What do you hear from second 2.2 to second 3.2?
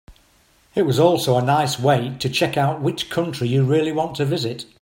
to check out which